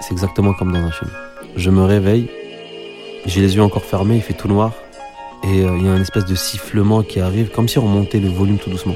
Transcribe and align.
c'est 0.00 0.12
exactement 0.12 0.52
comme 0.54 0.72
dans 0.72 0.78
un 0.78 0.90
film. 0.90 1.10
Je 1.56 1.70
me 1.70 1.84
réveille, 1.84 2.30
j'ai 3.24 3.40
les 3.40 3.56
yeux 3.56 3.62
encore 3.62 3.84
fermés, 3.84 4.16
il 4.16 4.22
fait 4.22 4.34
tout 4.34 4.48
noir, 4.48 4.72
et 5.42 5.62
euh, 5.62 5.76
il 5.78 5.84
y 5.84 5.88
a 5.88 5.92
un 5.92 6.00
espèce 6.00 6.24
de 6.24 6.34
sifflement 6.34 7.02
qui 7.02 7.20
arrive, 7.20 7.50
comme 7.50 7.68
si 7.68 7.78
on 7.78 7.86
montait 7.86 8.20
le 8.20 8.28
volume 8.28 8.58
tout 8.58 8.70
doucement. 8.70 8.94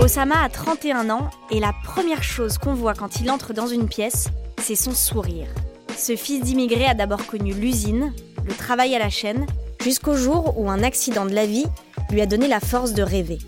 Osama 0.00 0.42
a 0.42 0.48
31 0.48 1.10
ans 1.10 1.30
et 1.50 1.60
la 1.60 1.72
première 1.84 2.22
chose 2.22 2.56
qu'on 2.56 2.72
voit 2.72 2.94
quand 2.94 3.20
il 3.20 3.30
entre 3.30 3.52
dans 3.52 3.66
une 3.66 3.88
pièce, 3.88 4.28
c'est 4.62 4.76
son 4.76 4.92
sourire. 4.92 5.48
Ce 5.96 6.16
fils 6.16 6.40
d'immigré 6.40 6.86
a 6.86 6.94
d'abord 6.94 7.26
connu 7.26 7.52
l'usine, 7.52 8.12
le 8.46 8.54
travail 8.54 8.94
à 8.94 8.98
la 8.98 9.10
chaîne, 9.10 9.44
jusqu'au 9.82 10.14
jour 10.14 10.58
où 10.58 10.70
un 10.70 10.82
accident 10.82 11.26
de 11.26 11.34
la 11.34 11.46
vie 11.46 11.66
lui 12.10 12.20
a 12.20 12.26
donné 12.26 12.48
la 12.48 12.60
force 12.60 12.94
de 12.94 13.02
rêver. 13.02 13.38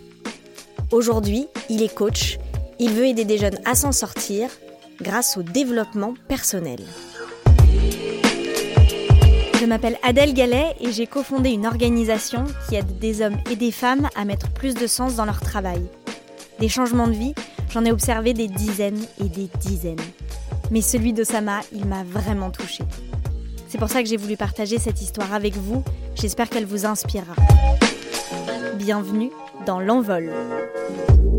Aujourd'hui, 0.91 1.47
il 1.69 1.81
est 1.81 1.93
coach, 1.93 2.37
il 2.81 2.89
veut 2.89 3.05
aider 3.05 3.25
des 3.25 3.37
jeunes 3.37 3.59
à 3.63 3.75
s'en 3.75 3.91
sortir 3.91 4.49
grâce 4.99 5.37
au 5.37 5.43
développement 5.43 6.15
personnel. 6.27 6.79
Je 9.59 9.65
m'appelle 9.67 9.99
Adèle 10.01 10.33
Gallet 10.33 10.75
et 10.81 10.91
j'ai 10.91 11.05
cofondé 11.05 11.51
une 11.51 11.67
organisation 11.67 12.43
qui 12.67 12.75
aide 12.75 12.97
des 12.97 13.21
hommes 13.21 13.37
et 13.51 13.55
des 13.55 13.71
femmes 13.71 14.09
à 14.15 14.25
mettre 14.25 14.49
plus 14.49 14.73
de 14.73 14.87
sens 14.87 15.15
dans 15.15 15.25
leur 15.25 15.39
travail. 15.41 15.83
Des 16.59 16.69
changements 16.69 17.07
de 17.07 17.13
vie, 17.13 17.35
j'en 17.69 17.85
ai 17.85 17.91
observé 17.91 18.33
des 18.33 18.47
dizaines 18.47 19.05
et 19.23 19.29
des 19.29 19.47
dizaines. 19.59 20.01
Mais 20.71 20.81
celui 20.81 21.13
d'Osama, 21.13 21.59
il 21.73 21.85
m'a 21.85 22.03
vraiment 22.03 22.49
touchée. 22.49 22.83
C'est 23.67 23.77
pour 23.77 23.89
ça 23.89 24.01
que 24.01 24.09
j'ai 24.09 24.17
voulu 24.17 24.37
partager 24.37 24.79
cette 24.79 25.03
histoire 25.03 25.31
avec 25.35 25.53
vous. 25.55 25.83
J'espère 26.15 26.49
qu'elle 26.49 26.65
vous 26.65 26.87
inspirera. 26.87 27.35
Bienvenue 28.79 29.29
dans 29.67 29.79
l'envol. 29.79 30.31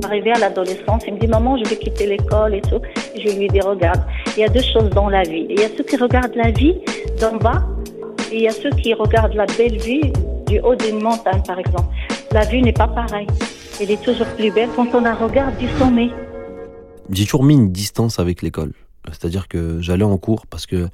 Arrivé 0.05 0.33
à 0.33 0.39
l'adolescence, 0.39 1.03
il 1.07 1.15
me 1.15 1.19
dit 1.19 1.29
Maman, 1.29 1.57
je 1.57 1.69
vais 1.69 1.77
quitter 1.77 2.07
l'école 2.07 2.55
et 2.55 2.61
tout. 2.61 2.81
je 3.15 3.39
lui 3.39 3.49
dis 3.49 3.61
Regarde, 3.61 4.03
il 4.37 4.41
y 4.41 4.45
a 4.45 4.49
deux 4.49 4.63
choses 4.63 4.91
dans 4.91 5.09
la 5.09 5.23
vie. 5.23 5.47
Il 5.49 5.61
y 5.61 5.65
a 5.65 5.69
ceux 5.77 5.85
qui 5.85 5.97
regardent 5.97 6.35
la 6.35 6.51
vie 6.51 6.75
d'en 7.21 7.37
bas 7.37 7.63
et 8.31 8.37
il 8.37 8.43
y 8.43 8.49
a 8.49 8.53
ceux 8.53 8.71
qui 8.71 8.95
regardent 8.95 9.35
la 9.35 9.47
belle 9.47 9.79
vie 9.79 10.13
du 10.47 10.59
haut 10.61 10.75
d'une 10.75 11.03
montagne, 11.03 11.43
par 11.47 11.59
exemple. 11.59 11.95
La 12.33 12.45
vue 12.45 12.63
n'est 12.63 12.73
pas 12.73 12.89
pareille. 12.89 13.27
Elle 13.81 13.91
est 13.91 14.03
toujours 14.03 14.27
plus 14.37 14.51
belle 14.51 14.69
quand 14.75 14.89
on 14.95 15.01
la 15.03 15.15
regarde 15.15 15.57
du 15.59 15.69
sommet. 15.79 16.11
J'ai 17.11 17.25
toujours 17.25 17.45
mis 17.45 17.55
une 17.55 17.71
distance 17.71 18.19
avec 18.19 18.43
l'école. 18.43 18.73
C'est-à-dire 19.07 19.49
que 19.49 19.81
j'allais 19.81 20.05
en 20.05 20.17
cours 20.19 20.47
parce 20.47 20.67
que 20.67 20.89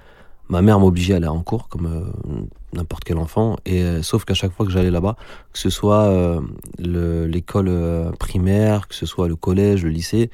ma 0.48 0.62
mère 0.62 0.80
m'obligeait 0.80 1.14
à 1.14 1.16
aller 1.16 1.26
en 1.26 1.42
cours 1.42 1.68
comme 1.68 1.86
euh, 1.86 2.46
n'importe 2.72 3.04
quel 3.04 3.18
enfant 3.18 3.56
et 3.66 3.82
euh, 3.82 4.02
sauf 4.02 4.24
qu'à 4.24 4.34
chaque 4.34 4.52
fois 4.52 4.66
que 4.66 4.72
j'allais 4.72 4.90
là-bas 4.90 5.16
que 5.52 5.58
ce 5.58 5.70
soit 5.70 6.04
euh, 6.04 6.40
l'école 6.78 7.70
primaire 8.18 8.88
que 8.88 8.94
ce 8.94 9.06
soit 9.06 9.28
le 9.28 9.36
collège 9.36 9.84
le 9.84 9.90
lycée 9.90 10.30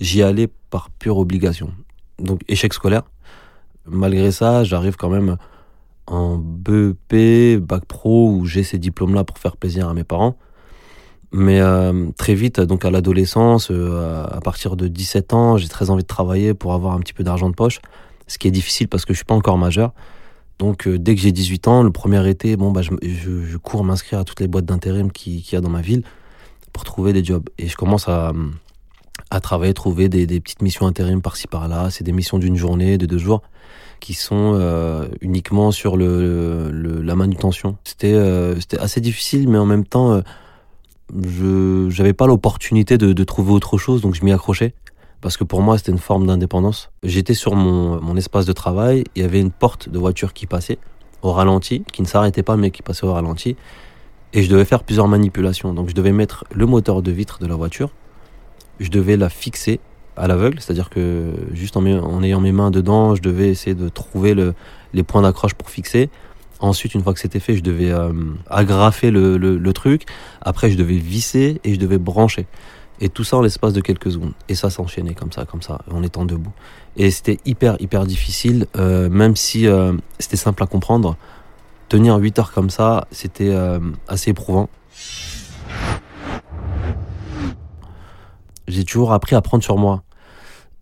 j'y 0.00 0.22
allais 0.22 0.48
par 0.70 0.90
pure 0.90 1.18
obligation. 1.18 1.70
Donc 2.18 2.40
échec 2.48 2.72
scolaire. 2.72 3.02
Malgré 3.86 4.32
ça 4.32 4.64
j'arrive 4.64 4.96
quand 4.96 5.10
même 5.10 5.36
en 6.06 6.36
BEP 6.38 7.58
bac 7.60 7.84
pro 7.84 8.30
où 8.30 8.46
j'ai 8.46 8.62
ces 8.62 8.78
diplômes 8.78 9.14
là 9.14 9.22
pour 9.24 9.38
faire 9.38 9.56
plaisir 9.56 9.88
à 9.88 9.94
mes 9.94 10.04
parents. 10.04 10.36
Mais 11.34 11.60
très 12.16 12.34
vite 12.34 12.60
donc 12.60 12.84
à 12.84 12.90
l'adolescence 12.90 13.70
à 13.70 14.40
partir 14.42 14.76
de 14.76 14.88
17 14.88 15.32
ans 15.34 15.56
j'ai 15.56 15.68
très 15.68 15.90
envie 15.90 16.02
de 16.02 16.08
travailler 16.08 16.52
pour 16.52 16.74
avoir 16.74 16.94
un 16.94 17.00
petit 17.00 17.14
peu 17.14 17.24
d'argent 17.24 17.48
de 17.48 17.54
poche 17.54 17.80
ce 18.32 18.38
qui 18.38 18.48
est 18.48 18.52
difficile 18.52 18.88
parce 18.88 19.04
que 19.04 19.12
je 19.12 19.18
suis 19.18 19.26
pas 19.26 19.34
encore 19.34 19.58
majeur. 19.58 19.92
Donc 20.58 20.86
euh, 20.86 20.98
dès 20.98 21.14
que 21.14 21.20
j'ai 21.20 21.32
18 21.32 21.68
ans, 21.68 21.82
le 21.82 21.90
premier 21.90 22.26
été, 22.28 22.56
bon, 22.56 22.72
bah, 22.72 22.80
je, 22.82 23.56
cours 23.58 23.84
m'inscrire 23.84 24.20
à 24.20 24.24
toutes 24.24 24.40
les 24.40 24.48
boîtes 24.48 24.64
d'intérim 24.64 25.12
qu'il 25.12 25.42
y 25.52 25.56
a 25.56 25.60
dans 25.60 25.68
ma 25.68 25.82
ville 25.82 26.02
pour 26.72 26.84
trouver 26.84 27.12
des 27.12 27.22
jobs. 27.22 27.44
Et 27.58 27.68
je 27.68 27.76
commence 27.76 28.08
à, 28.08 28.32
à 29.30 29.40
travailler, 29.40 29.74
trouver 29.74 30.08
des, 30.08 30.26
petites 30.40 30.62
missions 30.62 30.86
intérim 30.86 31.20
par-ci 31.20 31.46
par-là. 31.46 31.90
C'est 31.90 32.04
des 32.04 32.12
missions 32.12 32.38
d'une 32.38 32.56
journée, 32.56 32.96
de 32.96 33.04
deux 33.04 33.18
jours, 33.18 33.42
qui 34.00 34.14
sont 34.14 34.54
euh, 34.54 35.08
uniquement 35.20 35.70
sur 35.70 35.98
le, 35.98 36.70
le, 36.70 37.02
la 37.02 37.14
manutention. 37.14 37.76
C'était 37.84 38.14
euh, 38.14 38.56
assez 38.78 39.02
difficile, 39.02 39.46
mais 39.46 39.58
en 39.58 39.66
même 39.66 39.84
temps, 39.84 40.22
je 41.12 41.94
n'avais 41.98 42.14
pas 42.14 42.26
l'opportunité 42.26 42.96
de 42.96 43.24
trouver 43.24 43.52
autre 43.52 43.76
chose, 43.76 44.00
donc 44.00 44.14
je 44.14 44.24
m'y 44.24 44.32
accrochais 44.32 44.74
parce 45.22 45.36
que 45.36 45.44
pour 45.44 45.62
moi 45.62 45.78
c'était 45.78 45.92
une 45.92 45.98
forme 45.98 46.26
d'indépendance. 46.26 46.90
J'étais 47.02 47.32
sur 47.32 47.54
mon, 47.54 48.00
mon, 48.02 48.16
espace 48.16 48.44
de 48.44 48.52
travail, 48.52 49.04
il 49.14 49.22
y 49.22 49.24
avait 49.24 49.40
une 49.40 49.52
porte 49.52 49.88
de 49.88 49.98
voiture 49.98 50.34
qui 50.34 50.46
passait 50.46 50.78
au 51.22 51.32
ralenti, 51.32 51.84
qui 51.92 52.02
ne 52.02 52.06
s'arrêtait 52.06 52.42
pas 52.42 52.56
mais 52.56 52.70
qui 52.70 52.82
passait 52.82 53.06
au 53.06 53.12
ralenti, 53.12 53.56
et 54.34 54.42
je 54.42 54.50
devais 54.50 54.64
faire 54.64 54.82
plusieurs 54.82 55.08
manipulations. 55.08 55.72
Donc 55.72 55.88
je 55.88 55.94
devais 55.94 56.12
mettre 56.12 56.44
le 56.52 56.66
moteur 56.66 57.00
de 57.00 57.10
vitre 57.12 57.38
de 57.38 57.46
la 57.46 57.54
voiture, 57.54 57.90
je 58.80 58.90
devais 58.90 59.16
la 59.16 59.28
fixer 59.28 59.80
à 60.16 60.26
l'aveugle, 60.26 60.60
c'est-à-dire 60.60 60.90
que 60.90 61.32
juste 61.52 61.76
en, 61.76 61.86
ayant 62.22 62.40
mes 62.40 62.52
mains 62.52 62.70
dedans, 62.70 63.14
je 63.14 63.22
devais 63.22 63.48
essayer 63.48 63.74
de 63.74 63.88
trouver 63.88 64.34
le, 64.34 64.54
les 64.92 65.04
points 65.04 65.22
d'accroche 65.22 65.54
pour 65.54 65.70
fixer. 65.70 66.10
Ensuite, 66.58 66.94
une 66.94 67.02
fois 67.02 67.14
que 67.14 67.18
c'était 67.18 67.40
fait, 67.40 67.56
je 67.56 67.62
devais 67.62 67.90
euh, 67.90 68.12
agrafer 68.48 69.10
le, 69.10 69.36
le 69.36 69.72
truc. 69.72 70.04
Après, 70.42 70.70
je 70.70 70.76
devais 70.76 70.96
visser 70.96 71.60
et 71.64 71.74
je 71.74 71.80
devais 71.80 71.98
brancher. 71.98 72.46
Et 73.00 73.08
tout 73.08 73.24
ça 73.24 73.36
en 73.36 73.42
l'espace 73.42 73.72
de 73.72 73.80
quelques 73.80 74.12
secondes. 74.12 74.32
Et 74.48 74.54
ça 74.54 74.70
s'enchaînait 74.70 75.14
comme 75.14 75.32
ça, 75.32 75.44
comme 75.44 75.62
ça, 75.62 75.80
en 75.90 76.02
étant 76.02 76.24
debout. 76.24 76.52
Et 76.96 77.10
c'était 77.10 77.38
hyper, 77.44 77.76
hyper 77.80 78.06
difficile, 78.06 78.66
euh, 78.76 79.08
même 79.08 79.34
si 79.34 79.66
euh, 79.66 79.94
c'était 80.18 80.36
simple 80.36 80.62
à 80.62 80.66
comprendre. 80.66 81.16
Tenir 81.88 82.16
8 82.16 82.38
heures 82.38 82.52
comme 82.52 82.70
ça, 82.70 83.06
c'était 83.10 83.50
euh, 83.50 83.80
assez 84.08 84.30
éprouvant. 84.30 84.68
J'ai 88.68 88.84
toujours 88.84 89.12
appris 89.12 89.34
à 89.34 89.42
prendre 89.42 89.64
sur 89.64 89.76
moi 89.76 90.02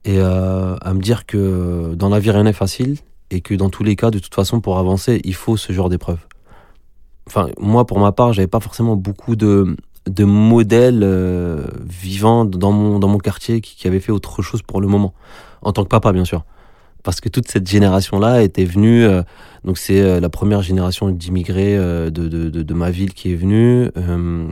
et 0.05 0.21
à 0.21 0.95
me 0.95 1.01
dire 1.01 1.27
que 1.27 1.95
dans 1.95 2.09
la 2.09 2.21
vie 2.21 2.31
rien 2.31 2.45
n'est 2.45 2.53
facile 2.53 2.99
et 3.31 3.41
que 3.41 3.55
dans 3.55 3.71
tous 3.71 3.85
les 3.85 3.97
cas, 3.97 4.11
de 4.11 4.19
toute 4.19 4.35
façon, 4.35 4.61
pour 4.61 4.79
avancer, 4.79 5.21
il 5.25 5.35
faut 5.35 5.57
ce 5.57 5.73
genre 5.73 5.89
d'épreuve. 5.89 6.19
Enfin, 7.27 7.49
moi, 7.59 7.87
pour 7.87 7.99
ma 8.01 8.13
part, 8.13 8.33
j'avais 8.33 8.49
pas 8.49 8.61
forcément 8.61 8.97
beaucoup 8.97 9.37
de, 9.37 9.77
de 10.09 10.25
modèles 10.25 11.03
euh, 11.03 11.67
vivants 11.85 12.45
dans 12.45 12.73
mon, 12.73 12.99
dans 12.99 13.09
mon 13.09 13.19
quartier 13.19 13.61
qui, 13.61 13.77
qui 13.77 13.87
avaient 13.87 14.01
fait 14.01 14.13
autre 14.13 14.43
chose 14.43 14.63
pour 14.63 14.81
le 14.81 14.89
moment. 14.89 15.15
En 15.63 15.73
tant 15.73 15.83
que 15.83 15.89
papa, 15.89 16.13
bien 16.13 16.25
sûr. 16.25 16.45
Parce 17.03 17.21
que 17.21 17.31
toute 17.31 17.49
cette 17.49 17.67
génération-là 17.67 18.43
était 18.43 18.65
venue, 18.65 19.05
euh, 19.05 19.23
donc 19.65 19.79
c'est 19.79 20.01
euh, 20.01 20.21
la 20.21 20.29
première 20.29 20.61
génération 20.61 21.09
d'immigrés 21.09 21.77
de, 21.77 22.11
de, 22.11 22.29
de, 22.29 22.63
de, 22.63 22.75
ma 22.75 22.91
ville 22.91 23.15
qui 23.15 23.33
est 23.33 23.37
venue, 23.37 23.91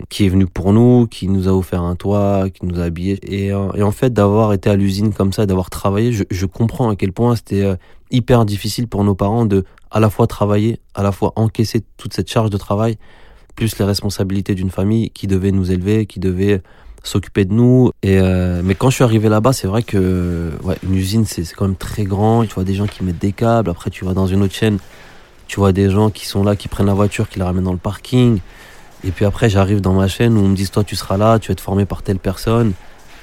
qui 0.09 0.25
est 0.25 0.29
venue 0.29 0.47
pour 0.47 0.73
nous, 0.73 1.07
qui 1.07 1.29
nous 1.29 1.47
a 1.49 1.53
offert 1.53 1.83
un 1.83 1.95
toit, 1.95 2.49
qui 2.51 2.65
nous 2.65 2.81
a 2.81 2.85
habillés. 2.85 3.19
Et, 3.23 3.53
en 3.53 3.91
fait, 3.91 4.13
d'avoir 4.13 4.55
été 4.55 4.71
à 4.71 4.77
l'usine 4.77 5.13
comme 5.13 5.33
ça, 5.33 5.45
d'avoir 5.45 5.69
travaillé, 5.69 6.13
je 6.13 6.47
comprends 6.47 6.89
à 6.89 6.97
quel 6.97 7.13
point 7.13 7.37
c'était 7.37 7.77
hyper 8.11 8.47
difficile 8.47 8.89
pour 8.89 9.05
nos 9.05 9.15
parents 9.15 9.45
de 9.45 9.65
à 9.91 10.01
la 10.01 10.09
fois 10.09 10.27
travailler, 10.27 10.81
à 10.95 11.03
la 11.03 11.13
fois 11.13 11.33
encaisser 11.37 11.83
toute 11.97 12.15
cette 12.15 12.31
charge 12.31 12.51
de 12.51 12.57
travail 12.57 12.97
plus 13.59 13.77
les 13.77 13.85
responsabilités 13.85 14.55
d'une 14.55 14.71
famille 14.71 15.11
qui 15.11 15.27
devait 15.27 15.51
nous 15.51 15.73
élever, 15.73 16.07
qui 16.07 16.21
devait 16.21 16.63
s'occuper 17.03 17.45
de 17.45 17.53
nous. 17.53 17.91
Et 18.05 18.21
euh, 18.21 18.61
mais 18.63 18.77
quand 18.77 18.89
je 18.89 18.95
suis 18.95 19.03
arrivé 19.03 19.29
là-bas, 19.29 19.53
c'est 19.53 19.67
vrai 19.67 19.83
que 19.83 20.53
une 20.85 20.95
usine, 20.95 21.25
c'est 21.25 21.43
quand 21.57 21.67
même 21.67 21.75
très 21.75 22.05
grand. 22.05 22.45
Tu 22.45 22.55
vois 22.55 22.63
des 22.63 22.75
gens 22.75 22.87
qui 22.87 23.03
mettent 23.03 23.19
des 23.19 23.33
câbles. 23.33 23.69
Après, 23.69 23.91
tu 23.91 24.05
vas 24.05 24.15
dans 24.15 24.29
une 24.29 24.43
autre 24.43 24.55
chaîne, 24.55 24.79
tu 25.49 25.59
vois 25.59 25.73
des 25.73 25.91
gens 25.91 26.09
qui 26.09 26.25
sont 26.25 26.45
là, 26.45 26.55
qui 26.55 26.69
prennent 26.69 26.87
la 26.87 26.95
voiture, 26.95 27.29
qui 27.29 27.41
la 27.41 27.47
ramènent 27.47 27.65
dans 27.65 27.73
le 27.73 27.79
parking. 27.79 28.39
Et 29.03 29.11
puis 29.11 29.25
après, 29.25 29.51
j'arrive 29.51 29.81
dans 29.81 29.93
ma 29.93 30.07
chaîne 30.07 30.39
où 30.39 30.41
on 30.41 30.49
me 30.49 30.55
dit 30.55 30.69
toi, 30.69 30.85
tu 30.85 30.95
seras 30.95 31.17
là, 31.17 31.41
tu 31.41 31.49
vas 31.49 31.55
être 31.55 31.61
formé 31.61 31.85
par 31.85 32.03
telle 32.03 32.21
personne. 32.21 32.75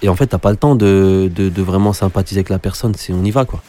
Et 0.02 0.09
en 0.09 0.16
fait, 0.17 0.28
t'as 0.28 0.38
pas 0.38 0.52
le 0.52 0.57
temps 0.57 0.75
de, 0.75 1.31
de, 1.34 1.47
de 1.47 1.62
vraiment 1.62 1.94
sympathiser 1.94 2.40
avec 2.40 2.50
la 2.50 2.59
personne. 2.59 2.94
C'est 2.97 3.13
on 3.13 3.23
y 3.23 3.31
va 3.31 3.46
quoi. 3.46 3.63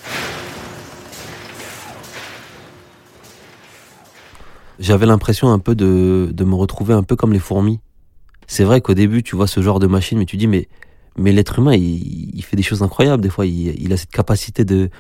J'avais 4.79 5.07
l'impression 5.07 5.51
un 5.53 5.59
peu 5.59 5.75
de, 5.75 6.31
de 6.33 6.45
me 6.45 6.55
retrouver 6.55 6.95
un 6.95 7.03
peu 7.03 7.17
comme 7.17 7.33
les 7.33 7.39
fourmis. 7.39 7.81
C'est 8.47 8.65
vrai 8.65 8.81
qu'au 8.81 8.95
début, 8.95 9.23
tu 9.23 9.37
vois 9.37 9.47
ce 9.47 9.61
genre 9.61 9.79
de 9.79 9.87
machine, 9.87 10.19
mais 10.19 10.27
tu 10.27 10.37
dis, 10.37 10.47
mais, 10.47 10.69
mais 11.17 11.33
l'être 11.33 11.59
humain, 11.59 11.75
il, 11.75 12.35
il, 12.35 12.43
fait 12.43 12.57
des 12.57 12.63
choses 12.63 12.83
incroyables. 12.83 13.23
Des 13.23 13.31
fois, 13.31 13.47
il, 13.47 13.81
il 13.81 13.93
a 13.93 13.97
cette 13.97 14.11
capacité 14.11 14.65
de 14.65 14.91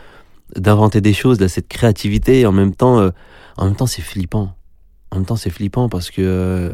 d'inventer 0.54 1.00
des 1.00 1.12
choses, 1.12 1.38
de 1.38 1.48
cette 1.48 1.68
créativité. 1.68 2.40
Et 2.40 2.46
en 2.46 2.52
même 2.52 2.74
temps, 2.74 3.00
euh, 3.00 3.10
en 3.56 3.66
même 3.66 3.76
temps, 3.76 3.86
c'est 3.86 4.02
flippant. 4.02 4.54
En 5.10 5.16
même 5.16 5.26
temps, 5.26 5.36
c'est 5.36 5.50
flippant 5.50 5.88
parce 5.88 6.10
que 6.10 6.22
euh, 6.22 6.72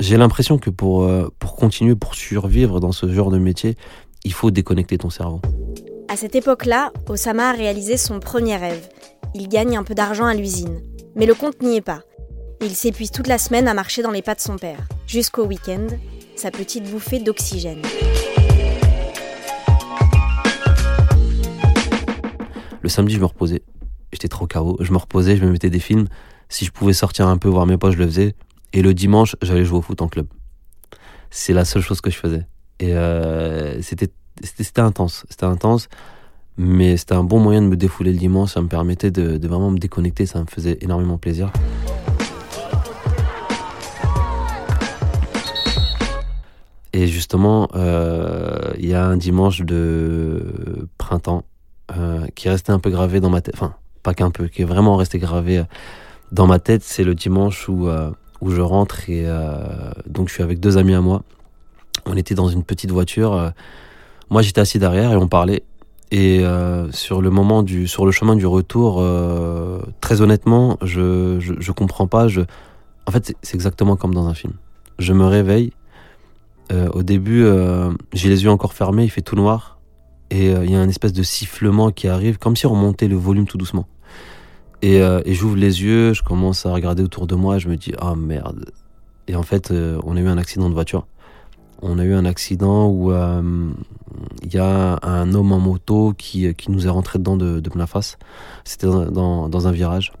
j'ai 0.00 0.16
l'impression 0.16 0.58
que 0.58 0.70
pour, 0.70 1.02
euh, 1.02 1.28
pour 1.38 1.56
continuer, 1.56 1.94
pour 1.94 2.14
survivre 2.14 2.80
dans 2.80 2.92
ce 2.92 3.12
genre 3.12 3.30
de 3.30 3.38
métier, 3.38 3.76
il 4.24 4.32
faut 4.32 4.50
déconnecter 4.50 4.98
ton 4.98 5.10
cerveau. 5.10 5.40
À 6.08 6.16
cette 6.16 6.34
époque-là, 6.34 6.92
Osama 7.08 7.50
a 7.50 7.52
réalisé 7.52 7.96
son 7.96 8.20
premier 8.20 8.56
rêve. 8.56 8.88
Il 9.34 9.48
gagne 9.48 9.76
un 9.76 9.82
peu 9.82 9.94
d'argent 9.94 10.26
à 10.26 10.34
l'usine. 10.34 10.80
Mais 11.14 11.26
le 11.26 11.34
compte 11.34 11.60
n'y 11.62 11.76
est 11.76 11.82
pas. 11.82 12.00
Il 12.62 12.74
s'épuise 12.74 13.10
toute 13.10 13.26
la 13.26 13.36
semaine 13.36 13.68
à 13.68 13.74
marcher 13.74 14.02
dans 14.02 14.10
les 14.10 14.22
pas 14.22 14.34
de 14.34 14.40
son 14.40 14.56
père, 14.56 14.78
jusqu'au 15.06 15.44
week-end, 15.44 15.86
sa 16.36 16.50
petite 16.50 16.90
bouffée 16.90 17.18
d'oxygène. 17.18 17.82
Le 22.80 22.88
samedi, 22.88 23.14
je 23.14 23.20
me 23.20 23.26
reposais. 23.26 23.62
J'étais 24.12 24.28
trop 24.28 24.46
KO. 24.46 24.78
Je 24.80 24.90
me 24.92 24.96
reposais, 24.96 25.36
je 25.36 25.44
me 25.44 25.50
mettais 25.50 25.70
des 25.70 25.80
films. 25.80 26.06
Si 26.48 26.64
je 26.64 26.70
pouvais 26.70 26.94
sortir 26.94 27.28
un 27.28 27.36
peu, 27.36 27.48
voir 27.48 27.66
mes 27.66 27.76
poches, 27.76 27.94
je 27.94 27.98
le 27.98 28.06
faisais. 28.06 28.34
Et 28.72 28.80
le 28.80 28.94
dimanche, 28.94 29.36
j'allais 29.42 29.64
jouer 29.64 29.78
au 29.78 29.82
foot 29.82 30.00
en 30.00 30.08
club. 30.08 30.26
C'est 31.30 31.52
la 31.52 31.66
seule 31.66 31.82
chose 31.82 32.00
que 32.00 32.10
je 32.10 32.16
faisais. 32.16 32.46
Et 32.80 32.94
euh, 32.94 33.80
c'était 33.82 34.08
intense. 34.78 35.26
C'était 35.28 35.44
intense. 35.44 35.88
Mais 36.58 36.96
c'était 36.96 37.14
un 37.14 37.24
bon 37.24 37.40
moyen 37.40 37.62
de 37.62 37.66
me 37.66 37.76
défouler 37.76 38.12
le 38.12 38.18
dimanche. 38.18 38.52
Ça 38.52 38.60
me 38.60 38.68
permettait 38.68 39.10
de, 39.10 39.46
vraiment 39.46 39.70
me 39.70 39.78
déconnecter. 39.78 40.26
Ça 40.26 40.40
me 40.40 40.46
faisait 40.46 40.78
énormément 40.80 41.18
plaisir. 41.18 41.50
Et 46.92 47.06
justement, 47.06 47.68
euh, 47.74 48.74
il 48.78 48.86
y 48.86 48.94
a 48.94 49.04
un 49.06 49.16
dimanche 49.16 49.62
de 49.62 50.88
printemps 50.98 51.44
euh, 51.96 52.26
qui 52.34 52.48
est 52.48 52.50
resté 52.50 52.70
un 52.70 52.78
peu 52.78 52.90
gravé 52.90 53.20
dans 53.20 53.30
ma 53.30 53.40
tête. 53.40 53.54
Enfin, 53.54 53.74
pas 54.02 54.12
qu'un 54.12 54.30
peu, 54.30 54.48
qui 54.48 54.60
est 54.60 54.66
vraiment 54.66 54.96
resté 54.96 55.18
gravé 55.18 55.64
dans 56.32 56.46
ma 56.46 56.58
tête. 56.58 56.82
C'est 56.82 57.04
le 57.04 57.14
dimanche 57.14 57.66
où, 57.70 57.88
euh, 57.88 58.10
où 58.42 58.50
je 58.50 58.60
rentre 58.60 59.08
et 59.08 59.26
donc 60.06 60.28
je 60.28 60.34
suis 60.34 60.42
avec 60.42 60.60
deux 60.60 60.76
amis 60.76 60.94
à 60.94 61.00
moi. 61.00 61.22
On 62.04 62.14
était 62.14 62.34
dans 62.34 62.48
une 62.48 62.62
petite 62.62 62.90
voiture. 62.90 63.52
moi, 64.28 64.42
j'étais 64.42 64.60
assis 64.60 64.78
derrière 64.78 65.12
et 65.12 65.16
on 65.16 65.28
parlait. 65.28 65.64
Et 66.14 66.44
sur 66.90 67.22
le 67.22 67.30
moment 67.30 67.62
du, 67.62 67.88
sur 67.88 68.04
le 68.04 68.12
chemin 68.12 68.36
du 68.36 68.44
retour, 68.44 69.02
très 70.02 70.20
honnêtement, 70.20 70.76
je, 70.82 71.40
je, 71.40 71.72
comprends 71.72 72.06
pas. 72.06 72.28
Je, 72.28 72.42
en 73.06 73.10
fait, 73.10 73.34
c'est 73.42 73.54
exactement 73.54 73.96
comme 73.96 74.12
dans 74.12 74.26
un 74.26 74.34
film. 74.34 74.52
Je 74.98 75.14
me 75.14 75.24
réveille 75.24 75.72
euh, 76.72 76.88
au 76.92 77.02
début, 77.02 77.42
euh, 77.44 77.90
j'ai 78.12 78.28
les 78.28 78.44
yeux 78.44 78.50
encore 78.50 78.72
fermés, 78.72 79.04
il 79.04 79.10
fait 79.10 79.22
tout 79.22 79.36
noir. 79.36 79.78
Et 80.30 80.48
euh, 80.48 80.64
il 80.64 80.70
y 80.70 80.74
a 80.74 80.80
un 80.80 80.88
espèce 80.88 81.12
de 81.12 81.22
sifflement 81.22 81.90
qui 81.90 82.08
arrive, 82.08 82.38
comme 82.38 82.56
si 82.56 82.66
on 82.66 82.74
montait 82.74 83.08
le 83.08 83.16
volume 83.16 83.46
tout 83.46 83.58
doucement. 83.58 83.86
Et, 84.80 85.00
j'ouvre 85.26 85.56
les 85.56 85.82
yeux, 85.82 86.12
je 86.12 86.24
commence 86.24 86.66
à 86.66 86.72
regarder 86.72 87.04
autour 87.04 87.28
de 87.28 87.36
moi, 87.36 87.58
je 87.58 87.68
me 87.68 87.76
dis, 87.76 87.92
ah 88.00 88.16
merde. 88.16 88.72
Et 89.28 89.36
en 89.36 89.44
fait, 89.44 89.72
on 90.02 90.16
a 90.16 90.20
eu 90.20 90.26
un 90.26 90.38
accident 90.38 90.68
de 90.68 90.74
voiture. 90.74 91.06
On 91.82 91.98
a 91.98 92.04
eu 92.04 92.14
un 92.14 92.24
accident 92.24 92.88
où 92.88 93.12
il 93.12 94.54
y 94.54 94.58
a 94.58 94.98
un 95.02 95.34
homme 95.34 95.52
en 95.52 95.58
moto 95.58 96.14
qui, 96.16 96.54
qui 96.54 96.70
nous 96.70 96.86
est 96.86 96.90
rentré 96.90 97.18
dedans 97.18 97.36
de, 97.36 97.60
de 97.60 97.70
plein 97.70 97.86
face. 97.86 98.18
C'était 98.64 98.86
dans, 98.86 99.48
dans, 99.48 99.66
un 99.66 99.72
virage. 99.72 100.12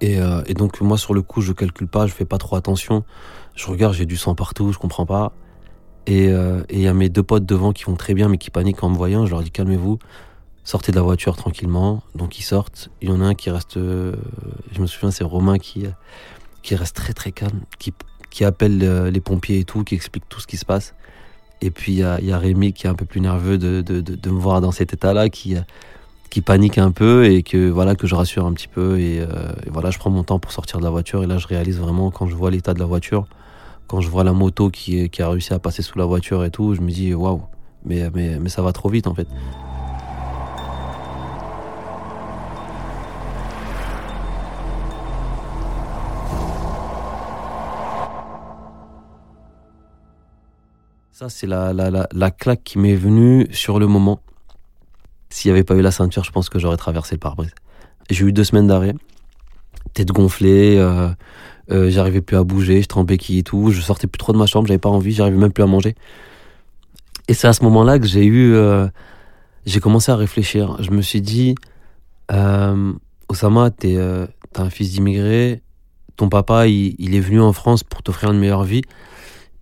Et, 0.00 0.16
et, 0.46 0.54
donc 0.54 0.80
moi 0.80 0.96
sur 0.96 1.12
le 1.12 1.22
coup 1.22 1.42
je 1.42 1.52
calcule 1.52 1.88
pas, 1.88 2.06
je 2.06 2.14
fais 2.14 2.24
pas 2.24 2.38
trop 2.38 2.56
attention. 2.56 3.04
Je 3.54 3.66
regarde, 3.66 3.94
j'ai 3.94 4.06
du 4.06 4.16
sang 4.16 4.34
partout, 4.34 4.72
je 4.72 4.78
comprends 4.78 5.06
pas. 5.06 5.32
Euh, 6.08 6.62
et 6.68 6.76
il 6.76 6.82
y 6.82 6.88
a 6.88 6.94
mes 6.94 7.08
deux 7.08 7.22
potes 7.22 7.44
devant 7.44 7.72
qui 7.72 7.84
vont 7.84 7.96
très 7.96 8.14
bien, 8.14 8.28
mais 8.28 8.38
qui 8.38 8.50
paniquent 8.50 8.82
en 8.84 8.90
me 8.90 8.96
voyant. 8.96 9.26
Je 9.26 9.32
leur 9.32 9.42
dis 9.42 9.50
calmez-vous, 9.50 9.98
sortez 10.64 10.92
de 10.92 10.96
la 10.96 11.02
voiture 11.02 11.36
tranquillement. 11.36 12.02
Donc 12.14 12.38
ils 12.38 12.42
sortent. 12.42 12.90
Il 13.02 13.08
y 13.08 13.12
en 13.12 13.20
a 13.20 13.24
un 13.24 13.34
qui 13.34 13.50
reste, 13.50 13.76
euh, 13.76 14.14
je 14.72 14.80
me 14.80 14.86
souviens, 14.86 15.10
c'est 15.10 15.24
Romain 15.24 15.58
qui, 15.58 15.86
qui 16.62 16.74
reste 16.74 16.96
très 16.96 17.12
très 17.12 17.32
calme, 17.32 17.60
qui 18.36 18.44
appelle 18.44 18.80
euh, 18.82 19.10
les 19.10 19.20
pompiers 19.20 19.60
et 19.60 19.64
tout, 19.64 19.82
qui 19.82 19.94
explique 19.94 20.28
tout 20.28 20.40
ce 20.40 20.46
qui 20.46 20.58
se 20.58 20.66
passe. 20.66 20.94
Et 21.62 21.70
puis 21.70 21.92
il 21.92 21.98
y 21.98 22.02
a, 22.02 22.38
Rémi 22.38 22.74
qui 22.74 22.86
est 22.86 22.90
un 22.90 22.94
peu 22.94 23.06
plus 23.06 23.22
nerveux 23.22 23.56
de, 23.56 24.30
me 24.30 24.38
voir 24.38 24.60
dans 24.60 24.72
cet 24.72 24.92
état-là, 24.92 25.30
qui, 25.30 25.56
qui 26.28 26.42
panique 26.42 26.76
un 26.76 26.90
peu 26.90 27.24
et 27.24 27.42
que 27.42 27.70
voilà 27.70 27.94
que 27.94 28.06
je 28.06 28.14
rassure 28.14 28.44
un 28.44 28.52
petit 28.52 28.68
peu. 28.68 28.98
Et, 29.00 29.16
et, 29.16 29.70
voilà, 29.70 29.90
je 29.90 29.96
prends 29.96 30.10
mon 30.10 30.22
temps 30.22 30.38
pour 30.38 30.52
sortir 30.52 30.80
de 30.80 30.84
la 30.84 30.90
voiture. 30.90 31.22
Et 31.22 31.26
là, 31.26 31.38
je 31.38 31.46
réalise 31.46 31.78
vraiment 31.78 32.10
quand 32.10 32.26
je 32.26 32.34
vois 32.34 32.50
l'état 32.50 32.74
de 32.74 32.78
la 32.78 32.84
voiture 32.84 33.26
quand 33.86 34.00
je 34.00 34.10
vois 34.10 34.24
la 34.24 34.32
moto 34.32 34.68
qui, 34.68 35.08
qui, 35.10 35.22
a 35.22 35.30
réussi 35.30 35.54
à 35.54 35.58
passer 35.58 35.80
sous 35.80 35.98
la 35.98 36.04
voiture 36.04 36.44
et 36.44 36.50
tout, 36.50 36.74
je 36.74 36.80
me 36.80 36.90
dis 36.90 37.14
waouh, 37.14 37.42
mais, 37.84 38.10
mais, 38.14 38.38
mais 38.38 38.48
ça 38.48 38.60
va 38.60 38.72
trop 38.72 38.88
vite 38.88 39.06
en 39.06 39.14
fait. 39.14 39.28
Ça, 51.18 51.30
c'est 51.30 51.46
la, 51.46 51.72
la, 51.72 51.90
la, 51.90 52.06
la, 52.12 52.30
claque 52.30 52.62
qui 52.62 52.78
m'est 52.78 52.94
venue 52.94 53.48
sur 53.50 53.78
le 53.78 53.86
moment. 53.86 54.20
S'il 55.30 55.50
n'y 55.50 55.56
avait 55.56 55.64
pas 55.64 55.74
eu 55.74 55.80
la 55.80 55.90
ceinture, 55.90 56.24
je 56.24 56.30
pense 56.30 56.50
que 56.50 56.58
j'aurais 56.58 56.76
traversé 56.76 57.14
le 57.14 57.20
pare-brise. 57.20 57.54
J'ai 58.10 58.26
eu 58.26 58.34
deux 58.34 58.44
semaines 58.44 58.66
d'arrêt, 58.66 58.94
tête 59.94 60.08
gonflée, 60.08 60.76
euh, 60.76 61.08
euh, 61.70 61.88
j'arrivais 61.88 62.20
plus 62.20 62.36
à 62.36 62.44
bouger, 62.44 62.82
je 62.82 62.86
trempais 62.86 63.16
qui 63.16 63.38
et 63.38 63.42
tout, 63.42 63.70
je 63.70 63.80
sortais 63.80 64.06
plus 64.06 64.18
trop 64.18 64.34
de 64.34 64.36
ma 64.36 64.44
chambre, 64.44 64.68
j'avais 64.68 64.76
pas 64.76 64.90
envie, 64.90 65.12
j'arrivais 65.12 65.38
même 65.38 65.52
plus 65.54 65.64
à 65.64 65.66
manger. 65.66 65.94
Et 67.28 67.32
c'est 67.32 67.48
à 67.48 67.54
ce 67.54 67.64
moment-là 67.64 67.98
que 67.98 68.06
j'ai 68.06 68.26
eu, 68.26 68.52
euh, 68.52 68.86
j'ai 69.64 69.80
commencé 69.80 70.12
à 70.12 70.16
réfléchir. 70.16 70.76
Je 70.82 70.90
me 70.90 71.00
suis 71.00 71.22
dit, 71.22 71.54
Osama, 73.30 73.70
t'es, 73.70 73.96
un 73.96 74.68
fils 74.68 74.92
d'immigré, 74.92 75.62
ton 76.16 76.28
papa, 76.28 76.66
il, 76.66 76.94
il, 76.98 77.14
est 77.14 77.20
venu 77.20 77.40
en 77.40 77.54
France 77.54 77.84
pour 77.84 78.02
t'offrir 78.02 78.32
une 78.32 78.38
meilleure 78.38 78.64
vie. 78.64 78.82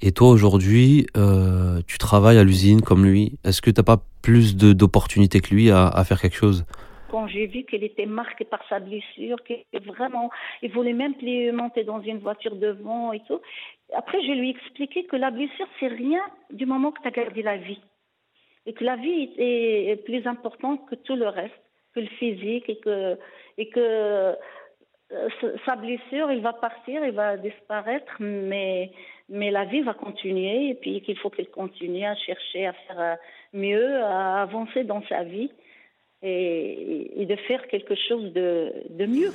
Et 0.00 0.12
toi, 0.12 0.28
aujourd'hui, 0.28 1.06
euh, 1.16 1.80
tu 1.86 1.98
travailles 1.98 2.38
à 2.38 2.44
l'usine 2.44 2.82
comme 2.82 3.04
lui. 3.04 3.32
Est-ce 3.44 3.62
que 3.62 3.70
t'as 3.70 3.82
pas 3.82 3.98
plus 4.22 4.56
d'opportunités 4.56 5.40
que 5.40 5.54
lui 5.54 5.70
à, 5.70 6.02
faire 6.04 6.20
quelque 6.20 6.36
chose? 6.36 6.64
Quand 7.10 7.28
j'ai 7.28 7.46
vu 7.46 7.64
qu'il 7.64 7.84
était 7.84 8.06
marqué 8.06 8.44
par 8.44 8.60
sa 8.68 8.80
blessure, 8.80 9.36
qu'il 9.44 9.64
vraiment, 9.86 10.30
il 10.62 10.72
voulait 10.72 10.94
même 10.94 11.14
plus 11.14 11.52
monter 11.52 11.84
dans 11.84 12.00
une 12.00 12.18
voiture 12.18 12.56
devant 12.56 13.12
et 13.12 13.20
tout. 13.28 13.40
Après, 13.96 14.20
je 14.22 14.32
lui 14.32 14.48
ai 14.48 14.50
expliqué 14.50 15.04
que 15.04 15.16
la 15.16 15.30
blessure, 15.30 15.66
c'est 15.78 15.88
rien 15.88 16.22
du 16.52 16.66
moment 16.66 16.90
que 16.90 17.00
tu 17.02 17.08
as 17.08 17.12
gardé 17.12 17.42
la 17.42 17.56
vie. 17.56 17.80
Et 18.66 18.72
que 18.72 18.82
la 18.82 18.96
vie 18.96 19.30
est 19.36 20.04
plus 20.04 20.26
importante 20.26 20.80
que 20.88 20.94
tout 20.94 21.16
le 21.16 21.28
reste, 21.28 21.54
que 21.94 22.00
le 22.00 22.06
physique 22.06 22.68
et 22.68 22.76
que, 22.76 23.18
et 23.58 23.68
que 23.68 24.34
sa 25.64 25.76
blessure, 25.76 26.30
il 26.32 26.40
va 26.40 26.52
partir, 26.52 27.04
il 27.04 27.12
va 27.12 27.36
disparaître, 27.36 28.12
mais, 28.20 28.90
mais 29.28 29.50
la 29.50 29.64
vie 29.64 29.82
va 29.82 29.94
continuer 29.94 30.70
et 30.70 30.74
puis 30.74 31.00
qu'il 31.02 31.18
faut 31.18 31.30
qu'il 31.30 31.48
continue 31.48 32.04
à 32.04 32.14
chercher 32.16 32.66
à 32.66 32.72
faire 32.72 33.00
euh, 33.00 33.14
mieux, 33.52 34.02
à 34.02 34.42
avancer 34.42 34.84
dans 34.84 35.02
sa 35.08 35.24
vie 35.24 35.50
et, 36.22 37.26
de 37.28 37.36
faire 37.36 37.66
quelque 37.68 37.94
chose 37.94 38.32
de, 38.32 38.72
de 38.90 39.06
mieux. 39.06 39.32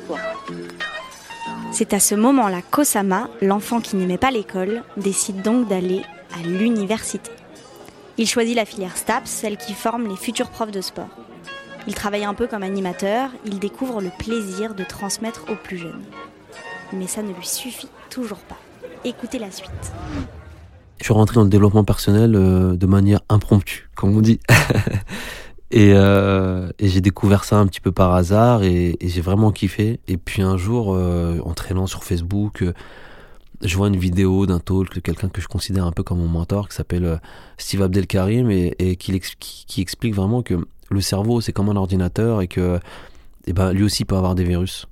C'est 1.71 1.93
à 1.93 1.99
ce 1.99 2.15
moment-là 2.15 2.61
qu'Osama, 2.71 3.29
l'enfant 3.41 3.79
qui 3.79 3.95
n'aimait 3.95 4.17
pas 4.17 4.31
l'école, 4.31 4.83
décide 4.97 5.41
donc 5.41 5.67
d'aller 5.67 6.01
à 6.35 6.47
l'université. 6.47 7.31
Il 8.17 8.27
choisit 8.27 8.55
la 8.55 8.65
filière 8.65 8.97
STAPS, 8.97 9.29
celle 9.29 9.57
qui 9.57 9.73
forme 9.73 10.07
les 10.07 10.17
futurs 10.17 10.49
profs 10.49 10.71
de 10.71 10.81
sport. 10.81 11.09
Il 11.87 11.95
travaille 11.95 12.25
un 12.25 12.33
peu 12.33 12.47
comme 12.47 12.63
animateur, 12.63 13.29
il 13.45 13.59
découvre 13.59 14.01
le 14.01 14.09
plaisir 14.17 14.75
de 14.75 14.83
transmettre 14.83 15.45
aux 15.49 15.55
plus 15.55 15.77
jeunes. 15.77 16.03
Mais 16.93 17.07
ça 17.07 17.21
ne 17.21 17.33
lui 17.33 17.45
suffit 17.45 17.89
toujours 18.09 18.39
pas. 18.39 18.57
Écoutez 19.05 19.39
la 19.39 19.51
suite. 19.51 19.93
Je 20.99 21.05
suis 21.05 21.13
rentré 21.13 21.35
dans 21.35 21.43
le 21.43 21.49
développement 21.49 21.85
personnel 21.85 22.35
euh, 22.35 22.75
de 22.75 22.85
manière 22.85 23.21
impromptue, 23.29 23.89
comme 23.95 24.15
on 24.15 24.21
dit. 24.21 24.39
Et, 25.71 25.93
euh, 25.93 26.71
et 26.79 26.87
j'ai 26.87 26.99
découvert 26.99 27.43
ça 27.43 27.57
un 27.59 27.67
petit 27.67 27.79
peu 27.79 27.91
par 27.91 28.15
hasard 28.15 28.63
et, 28.63 28.97
j'ai 29.01 29.21
vraiment 29.21 29.51
kiffé. 29.51 29.99
Et 30.07 30.17
puis 30.17 30.41
un 30.41 30.57
jour, 30.57 30.95
euh, 30.95 31.39
en 31.45 31.53
traînant 31.53 31.85
sur 31.85 32.03
Facebook, 32.03 32.63
je 33.61 33.77
vois 33.77 33.89
une 33.89 33.95
vidéo 33.95 34.47
d'un 34.47 34.59
talk 34.59 34.95
de 34.95 34.99
quelqu'un 34.99 35.29
que 35.29 35.41
je 35.41 35.47
considère 35.47 35.85
un 35.85 35.91
peu 35.91 36.01
comme 36.01 36.17
mon 36.17 36.27
mentor, 36.27 36.69
qui 36.69 36.75
s'appelle 36.75 37.21
Steve 37.59 37.83
Abdelkarim, 37.83 38.49
et, 38.49 38.95
qui, 38.95 39.13
explique 39.77 40.15
vraiment 40.15 40.41
que 40.41 40.55
le 40.89 41.01
cerveau, 41.01 41.41
c'est 41.41 41.53
comme 41.53 41.69
un 41.69 41.75
ordinateur 41.75 42.41
et 42.41 42.47
que 42.47 42.79
eh 43.47 43.53
ben, 43.53 43.71
lui 43.73 43.83
aussi 43.83 44.05
peut 44.05 44.15
avoir 44.15 44.35
des 44.35 44.43
virus. 44.43 44.87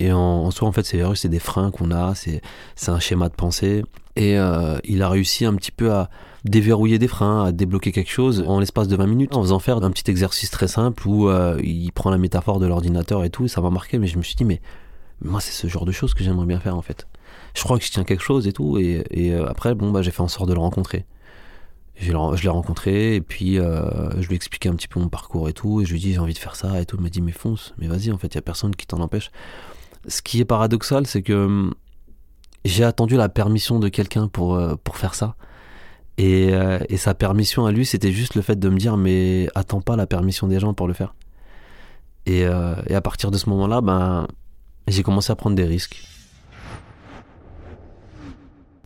Et 0.00 0.12
en, 0.12 0.18
en 0.18 0.50
soi, 0.50 0.68
en 0.68 0.72
fait, 0.72 0.84
ces 0.84 0.96
virus, 0.96 1.20
c'est 1.20 1.28
des 1.28 1.38
freins 1.38 1.70
qu'on 1.70 1.90
a, 1.90 2.14
c'est 2.14 2.40
un 2.88 3.00
schéma 3.00 3.28
de 3.28 3.34
pensée. 3.34 3.84
Et 4.16 4.38
euh, 4.38 4.78
il 4.84 5.02
a 5.02 5.08
réussi 5.08 5.44
un 5.44 5.54
petit 5.54 5.72
peu 5.72 5.92
à 5.92 6.08
déverrouiller 6.44 6.98
des 6.98 7.08
freins, 7.08 7.44
à 7.44 7.52
débloquer 7.52 7.90
quelque 7.90 8.10
chose 8.10 8.44
en 8.46 8.60
l'espace 8.60 8.86
de 8.88 8.96
20 8.96 9.06
minutes, 9.06 9.34
en 9.34 9.42
faisant 9.42 9.58
faire 9.58 9.82
un 9.82 9.90
petit 9.90 10.10
exercice 10.10 10.50
très 10.50 10.68
simple 10.68 11.06
où 11.08 11.28
euh, 11.28 11.58
il 11.62 11.90
prend 11.92 12.10
la 12.10 12.18
métaphore 12.18 12.60
de 12.60 12.66
l'ordinateur 12.66 13.24
et 13.24 13.30
tout, 13.30 13.46
et 13.46 13.48
ça 13.48 13.60
m'a 13.60 13.70
marqué, 13.70 13.98
mais 13.98 14.06
je 14.06 14.18
me 14.18 14.22
suis 14.22 14.34
dit, 14.34 14.44
mais 14.44 14.60
moi, 15.22 15.40
c'est 15.40 15.52
ce 15.52 15.66
genre 15.68 15.84
de 15.84 15.92
choses 15.92 16.14
que 16.14 16.22
j'aimerais 16.22 16.46
bien 16.46 16.60
faire 16.60 16.76
en 16.76 16.82
fait. 16.82 17.06
Je 17.54 17.62
crois 17.62 17.78
que 17.78 17.84
je 17.84 17.90
tiens 17.90 18.04
quelque 18.04 18.22
chose 18.22 18.46
et 18.46 18.52
tout, 18.52 18.78
et, 18.78 19.04
et 19.10 19.32
euh, 19.32 19.48
après, 19.48 19.74
bon, 19.74 19.90
bah, 19.90 20.02
j'ai 20.02 20.10
fait 20.10 20.22
en 20.22 20.28
sorte 20.28 20.48
de 20.48 20.54
le 20.54 20.60
rencontrer. 20.60 21.06
Je 21.96 22.10
l'ai 22.12 22.48
rencontré, 22.48 23.14
et 23.14 23.20
puis 23.20 23.58
euh, 23.58 24.10
je 24.20 24.26
lui 24.26 24.34
ai 24.34 24.36
expliqué 24.36 24.68
un 24.68 24.74
petit 24.74 24.88
peu 24.88 24.98
mon 24.98 25.08
parcours 25.08 25.48
et 25.48 25.52
tout, 25.52 25.80
et 25.80 25.84
je 25.84 25.92
lui 25.92 25.98
ai 25.98 26.02
dit, 26.02 26.12
j'ai 26.12 26.18
envie 26.18 26.34
de 26.34 26.38
faire 26.38 26.56
ça 26.56 26.80
et 26.80 26.86
tout. 26.86 26.96
Il 26.96 27.02
m'a 27.02 27.08
dit, 27.08 27.22
mais 27.22 27.32
fonce, 27.32 27.72
mais 27.78 27.86
vas-y, 27.86 28.10
en 28.10 28.18
fait, 28.18 28.28
il 28.28 28.34
y 28.34 28.38
a 28.38 28.42
personne 28.42 28.74
qui 28.74 28.86
t'en 28.86 29.00
empêche. 29.00 29.30
Ce 30.08 30.20
qui 30.20 30.40
est 30.40 30.44
paradoxal, 30.44 31.06
c'est 31.06 31.22
que 31.22 31.32
hum, 31.32 31.74
j'ai 32.64 32.84
attendu 32.84 33.16
la 33.16 33.28
permission 33.28 33.78
de 33.78 33.88
quelqu'un 33.88 34.28
pour, 34.28 34.54
euh, 34.54 34.74
pour 34.82 34.96
faire 34.96 35.14
ça. 35.14 35.36
Et, 36.18 36.52
euh, 36.52 36.78
et, 36.88 36.96
sa 36.96 37.14
permission 37.14 37.66
à 37.66 37.72
lui, 37.72 37.86
c'était 37.86 38.12
juste 38.12 38.34
le 38.34 38.42
fait 38.42 38.56
de 38.56 38.68
me 38.68 38.78
dire 38.78 38.96
mais 38.96 39.48
attends 39.56 39.80
pas 39.80 39.96
la 39.96 40.06
permission 40.06 40.46
des 40.46 40.60
gens 40.60 40.72
pour 40.72 40.86
le 40.86 40.94
faire. 40.94 41.14
Et, 42.26 42.40
et 42.40 42.94
à 42.94 43.00
partir 43.02 43.30
de 43.30 43.36
ce 43.36 43.50
moment-là, 43.50 43.82
ben, 43.82 44.26
j'ai 44.88 45.02
commencé 45.02 45.30
à 45.30 45.36
prendre 45.36 45.56
des 45.56 45.64
risques. 45.64 46.02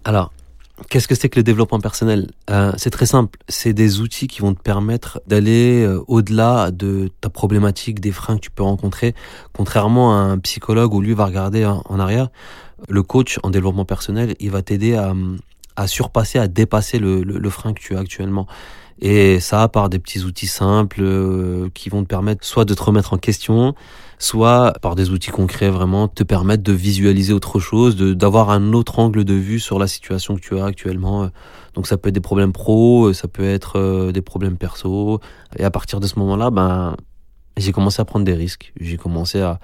Alors, 0.05 0.33
qu'est-ce 0.89 1.09
que 1.09 1.15
c'est 1.15 1.29
que 1.29 1.39
le 1.39 1.43
développement 1.43 1.81
personnel? 1.81 2.31
Euh, 2.51 2.73
C'est 2.77 2.91
très 2.91 3.07
simple. 3.07 3.39
C'est 3.49 3.73
des 3.73 4.01
outils 4.01 4.29
qui 4.29 4.41
vont 4.41 4.55
te 4.55 4.61
permettre 4.61 5.21
d'aller 5.27 5.83
euh, 5.83 6.03
au-delà 6.07 6.71
de 6.71 7.11
ta 7.21 7.31
problématique, 7.31 8.01
des 8.01 8.13
freins 8.13 8.37
que 8.37 8.41
tu 8.43 8.51
peux 8.51 8.63
rencontrer. 8.63 9.15
Contrairement 9.53 10.13
à 10.13 10.17
un 10.17 10.39
psychologue 10.39 10.95
où 10.95 11.01
lui 11.01 11.15
va 11.15 11.27
regarder 11.27 11.65
en, 11.65 11.99
arrière, 11.99 12.29
le 12.89 13.03
coach 13.03 13.39
en 13.43 13.51
développement 13.51 13.85
personnel, 13.85 14.35
il 14.41 14.51
va 14.51 14.63
t'aider 14.63 14.95
à, 14.95 15.15
à 15.77 15.87
surpasser, 15.87 16.39
à 16.39 16.49
dépasser 16.49 16.99
le, 16.99 17.23
le, 17.23 17.39
le, 17.39 17.51
frein 17.51 17.73
que 17.73 17.81
tu 17.81 17.97
as 17.97 18.01
actuellement. 18.01 18.47
Et 19.01 19.39
ça 19.41 19.69
par 19.69 19.89
des 19.89 19.99
petits 19.99 20.25
outils 20.25 20.49
simples 20.49 21.01
euh, 21.03 21.69
qui 21.75 21.89
vont 21.89 22.03
te 22.03 22.09
permettre 22.09 22.45
soit 22.45 22.65
de 22.65 22.75
te 22.75 22.83
remettre 22.83 23.13
en 23.13 23.19
question, 23.19 23.75
soit 24.19 24.73
par 24.83 24.97
des 24.97 25.11
outils 25.11 25.31
concrets 25.31 25.71
vraiment 25.71 26.09
te 26.09 26.25
permettre 26.25 26.65
de 26.65 26.73
visualiser 26.73 27.33
autre 27.33 27.61
chose, 27.61 27.97
d'avoir 27.97 28.51
un 28.51 28.73
autre 28.73 28.99
angle 28.99 29.25
de 29.25 29.35
vue 29.35 29.61
sur 29.61 29.79
la 29.79 29.87
situation 29.87 30.35
que 30.35 30.41
tu 30.41 30.59
as 30.59 30.65
actuellement. 30.65 31.31
Donc 31.75 31.87
ça 31.87 31.97
peut 31.97 32.09
être 32.09 32.15
des 32.15 32.21
problèmes 32.21 32.53
pro, 32.53 33.13
ça 33.13 33.29
peut 33.29 33.45
être 33.45 33.79
euh, 33.79 34.11
des 34.11 34.23
problèmes 34.23 34.57
perso. 34.57 35.21
Et 35.57 35.65
à 35.65 35.71
partir 35.71 36.01
de 36.01 36.07
ce 36.09 36.19
moment-là, 36.19 36.51
ben 36.51 36.97
j'ai 37.57 37.73
commencé 37.73 38.01
à 38.01 38.05
prendre 38.05 38.25
des 38.25 38.35
risques. 38.35 38.73
J'ai 38.81 38.97
commencé 38.97 39.41
à 39.41 39.61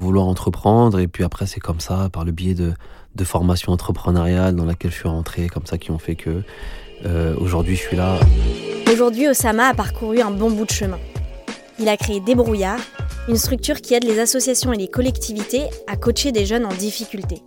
vouloir 0.00 0.26
entreprendre 0.26 0.98
et 1.00 1.08
puis 1.08 1.24
après 1.24 1.46
c'est 1.46 1.60
comme 1.60 1.80
ça 1.80 2.08
par 2.12 2.24
le 2.24 2.30
biais 2.32 2.54
de, 2.54 2.72
de 3.14 3.24
formations 3.24 3.72
entrepreneuriales 3.72 4.54
dans 4.54 4.64
laquelle 4.64 4.90
je 4.92 4.96
suis 4.96 5.08
rentré, 5.08 5.48
comme 5.48 5.66
ça 5.66 5.78
qui 5.78 5.90
ont 5.90 5.98
fait 5.98 6.16
que 6.16 6.42
euh, 7.06 7.34
aujourd'hui 7.38 7.76
je 7.76 7.82
suis 7.82 7.96
là. 7.96 8.18
Aujourd'hui 8.92 9.28
Osama 9.28 9.68
a 9.68 9.74
parcouru 9.74 10.20
un 10.20 10.30
bon 10.30 10.50
bout 10.50 10.64
de 10.64 10.70
chemin. 10.70 10.98
Il 11.78 11.88
a 11.88 11.96
créé 11.96 12.20
Débrouillard, 12.20 12.80
une 13.28 13.36
structure 13.36 13.80
qui 13.80 13.94
aide 13.94 14.04
les 14.04 14.18
associations 14.18 14.72
et 14.72 14.76
les 14.76 14.88
collectivités 14.88 15.62
à 15.86 15.96
coacher 15.96 16.32
des 16.32 16.44
jeunes 16.44 16.64
en 16.64 16.74
difficulté, 16.74 17.42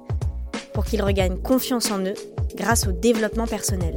pour 0.73 0.85
qu'ils 0.85 1.01
regagnent 1.01 1.37
confiance 1.37 1.91
en 1.91 1.99
eux 1.99 2.13
grâce 2.55 2.87
au 2.87 2.91
développement 2.91 3.47
personnel. 3.47 3.93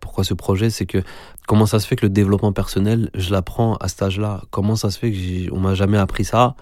Pourquoi 0.00 0.24
ce 0.24 0.34
projet, 0.34 0.70
c'est 0.70 0.86
que 0.86 0.98
comment 1.46 1.66
ça 1.66 1.80
se 1.80 1.86
fait 1.86 1.96
que 1.96 2.06
le 2.06 2.10
développement 2.10 2.52
personnel, 2.52 3.10
je 3.14 3.32
l'apprends 3.32 3.74
à 3.76 3.88
cet 3.88 4.02
âge-là? 4.02 4.42
Comment 4.50 4.76
ça 4.76 4.90
se 4.90 4.98
fait 4.98 5.12
qu'on 5.12 5.58
m'a 5.58 5.74
jamais 5.74 5.98
appris 5.98 6.24
ça? 6.24 6.54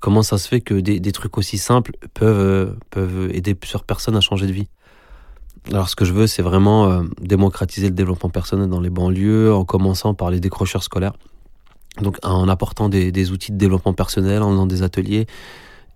Comment 0.00 0.22
ça 0.22 0.38
se 0.38 0.48
fait 0.48 0.60
que 0.60 0.74
des, 0.74 1.12
trucs 1.12 1.36
aussi 1.36 1.58
simples 1.58 1.92
peuvent, 2.14 2.38
euh, 2.38 2.78
peuvent 2.90 3.30
aider 3.32 3.54
plusieurs 3.54 3.84
personnes 3.84 4.16
à 4.16 4.20
changer 4.20 4.46
de 4.46 4.52
vie? 4.52 4.68
Alors 5.70 5.88
ce 5.88 5.96
que 5.96 6.04
je 6.04 6.12
veux, 6.12 6.26
c'est 6.26 6.42
vraiment 6.42 6.90
euh, 6.90 7.02
démocratiser 7.20 7.88
le 7.88 7.94
développement 7.94 8.30
personnel 8.30 8.68
dans 8.68 8.80
les 8.80 8.90
banlieues, 8.90 9.54
en 9.54 9.64
commençant 9.64 10.14
par 10.14 10.30
les 10.30 10.40
décrocheurs 10.40 10.82
scolaires. 10.82 11.12
Donc 12.00 12.18
en 12.22 12.48
apportant 12.48 12.88
des, 12.88 13.30
outils 13.30 13.52
de 13.52 13.58
développement 13.58 13.92
personnel, 13.92 14.42
en 14.42 14.50
faisant 14.50 14.66
des 14.66 14.82
ateliers, 14.82 15.26